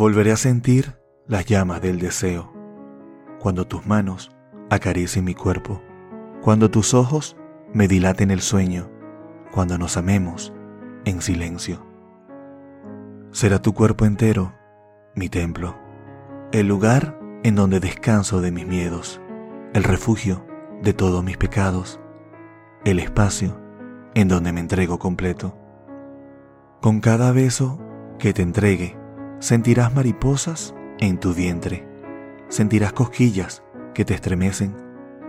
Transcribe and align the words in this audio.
Volveré 0.00 0.32
a 0.32 0.36
sentir 0.38 0.96
las 1.26 1.44
llamas 1.44 1.82
del 1.82 1.98
deseo, 1.98 2.50
cuando 3.38 3.66
tus 3.66 3.86
manos 3.86 4.34
acaricien 4.70 5.26
mi 5.26 5.34
cuerpo, 5.34 5.82
cuando 6.40 6.70
tus 6.70 6.94
ojos 6.94 7.36
me 7.74 7.86
dilaten 7.86 8.30
el 8.30 8.40
sueño, 8.40 8.90
cuando 9.52 9.76
nos 9.76 9.98
amemos 9.98 10.54
en 11.04 11.20
silencio. 11.20 11.84
Será 13.30 13.60
tu 13.60 13.74
cuerpo 13.74 14.06
entero 14.06 14.54
mi 15.14 15.28
templo, 15.28 15.76
el 16.50 16.66
lugar 16.66 17.20
en 17.42 17.54
donde 17.54 17.78
descanso 17.78 18.40
de 18.40 18.52
mis 18.52 18.66
miedos, 18.66 19.20
el 19.74 19.84
refugio 19.84 20.46
de 20.80 20.94
todos 20.94 21.22
mis 21.22 21.36
pecados, 21.36 22.00
el 22.86 23.00
espacio 23.00 23.60
en 24.14 24.28
donde 24.28 24.54
me 24.54 24.60
entrego 24.60 24.98
completo. 24.98 25.58
Con 26.80 27.00
cada 27.00 27.32
beso 27.32 27.78
que 28.18 28.32
te 28.32 28.40
entregue, 28.40 28.98
sentirás 29.40 29.92
mariposas 29.94 30.74
en 30.98 31.18
tu 31.18 31.32
vientre, 31.34 31.88
sentirás 32.48 32.92
cosquillas 32.92 33.62
que 33.94 34.04
te 34.04 34.14
estremecen, 34.14 34.76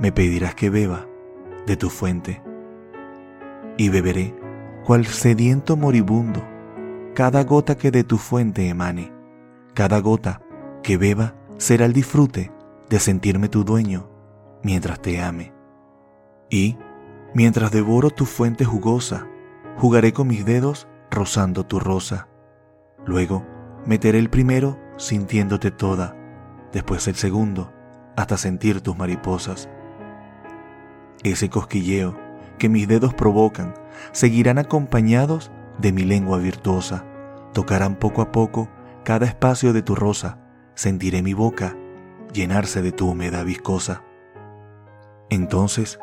me 0.00 0.12
pedirás 0.12 0.54
que 0.54 0.70
beba 0.70 1.06
de 1.66 1.76
tu 1.76 1.90
fuente. 1.90 2.42
Y 3.76 3.88
beberé, 3.88 4.34
cual 4.84 5.06
sediento 5.06 5.76
moribundo, 5.76 6.42
cada 7.14 7.42
gota 7.42 7.76
que 7.76 7.90
de 7.90 8.04
tu 8.04 8.16
fuente 8.16 8.68
emane, 8.68 9.12
cada 9.74 9.98
gota 9.98 10.40
que 10.82 10.96
beba 10.96 11.34
será 11.58 11.84
el 11.84 11.92
disfrute 11.92 12.52
de 12.88 13.00
sentirme 13.00 13.48
tu 13.48 13.64
dueño 13.64 14.08
mientras 14.62 15.02
te 15.02 15.20
ame. 15.20 15.52
Y, 16.48 16.78
mientras 17.34 17.72
devoro 17.72 18.10
tu 18.10 18.24
fuente 18.24 18.64
jugosa, 18.64 19.26
jugaré 19.76 20.12
con 20.12 20.28
mis 20.28 20.44
dedos 20.44 20.86
rozando 21.10 21.66
tu 21.66 21.80
rosa. 21.80 22.28
Luego, 23.04 23.44
meteré 23.86 24.18
el 24.18 24.30
primero 24.30 24.78
sintiéndote 24.96 25.70
toda, 25.70 26.16
después 26.72 27.06
el 27.08 27.14
segundo, 27.14 27.72
hasta 28.16 28.36
sentir 28.36 28.80
tus 28.80 28.96
mariposas. 28.96 29.68
Ese 31.22 31.48
cosquilleo 31.48 32.16
que 32.58 32.68
mis 32.68 32.88
dedos 32.88 33.14
provocan 33.14 33.74
seguirán 34.12 34.58
acompañados 34.58 35.50
de 35.78 35.92
mi 35.92 36.04
lengua 36.04 36.38
virtuosa, 36.38 37.04
tocarán 37.52 37.96
poco 37.96 38.22
a 38.22 38.32
poco 38.32 38.68
cada 39.04 39.26
espacio 39.26 39.72
de 39.72 39.82
tu 39.82 39.94
rosa, 39.94 40.38
sentiré 40.74 41.22
mi 41.22 41.34
boca 41.34 41.76
llenarse 42.32 42.82
de 42.82 42.92
tu 42.92 43.08
humedad 43.08 43.44
viscosa. 43.44 44.02
Entonces, 45.30 45.98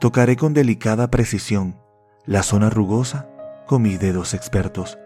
tocaré 0.00 0.36
con 0.36 0.54
delicada 0.54 1.10
precisión 1.10 1.80
la 2.24 2.42
zona 2.42 2.70
rugosa 2.70 3.28
con 3.66 3.82
mis 3.82 3.98
dedos 4.00 4.34
expertos, 4.34 4.98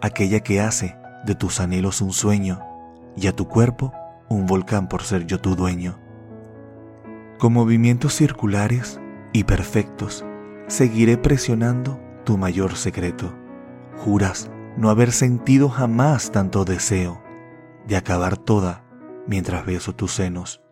aquella 0.00 0.40
que 0.40 0.60
hace 0.60 0.96
de 1.24 1.34
tus 1.34 1.60
anhelos 1.60 2.00
un 2.00 2.12
sueño 2.12 2.60
y 3.16 3.26
a 3.26 3.32
tu 3.32 3.48
cuerpo 3.48 3.92
un 4.28 4.46
volcán 4.46 4.88
por 4.88 5.02
ser 5.02 5.26
yo 5.26 5.40
tu 5.40 5.54
dueño. 5.54 5.98
Con 7.38 7.52
movimientos 7.52 8.14
circulares 8.14 9.00
y 9.32 9.44
perfectos, 9.44 10.24
seguiré 10.66 11.18
presionando 11.18 12.00
tu 12.24 12.38
mayor 12.38 12.76
secreto. 12.76 13.34
Juras 13.98 14.50
no 14.76 14.90
haber 14.90 15.12
sentido 15.12 15.68
jamás 15.68 16.32
tanto 16.32 16.64
deseo 16.64 17.22
de 17.86 17.96
acabar 17.96 18.36
toda 18.36 18.84
mientras 19.26 19.66
beso 19.66 19.94
tus 19.94 20.12
senos. 20.12 20.62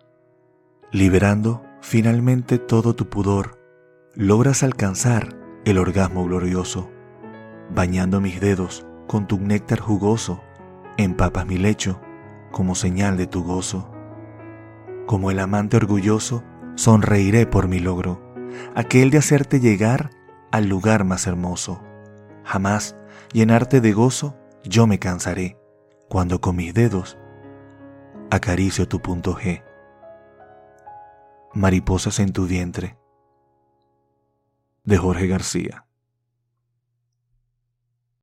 Liberando 0.91 1.65
finalmente 1.81 2.59
todo 2.59 2.95
tu 2.95 3.09
pudor, 3.09 3.59
logras 4.15 4.63
alcanzar 4.63 5.37
el 5.65 5.79
orgasmo 5.79 6.25
glorioso, 6.25 6.91
bañando 7.75 8.21
mis 8.21 8.41
dedos 8.41 8.87
con 9.07 9.27
tu 9.27 9.39
néctar 9.39 9.81
jugoso, 9.81 10.43
empapas 10.97 11.47
mi 11.47 11.59
lecho 11.59 12.01
como 12.51 12.75
señal 12.75 13.17
de 13.17 13.27
tu 13.27 13.43
gozo. 13.43 13.91
Como 15.07 15.31
el 15.31 15.39
amante 15.39 15.77
orgulloso, 15.77 16.45
sonreiré 16.75 17.47
por 17.47 17.69
mi 17.69 17.81
logro, 17.81 18.21
aquel 18.75 19.11
de 19.11 19.19
hacerte 19.19 19.61
llegar 19.61 20.11
al 20.51 20.69
lugar 20.69 21.05
más 21.05 21.27
hermoso. 21.27 21.83
Jamás 22.45 22.97
llenarte 23.33 23.81
de 23.81 23.93
gozo 23.93 24.37
yo 24.65 24.87
me 24.87 24.99
cansaré 24.99 25.59
cuando 26.09 26.41
con 26.41 26.57
mis 26.57 26.75
dedos 26.75 27.19
acaricio 28.31 28.87
tu 28.89 29.01
punto 29.01 29.35
G. 29.35 29.63
Mariposas 31.55 32.19
en 32.19 32.33
tu 32.33 32.47
vientre. 32.47 32.97
De 34.85 34.97
Jorge 34.97 35.27
García. 35.27 35.87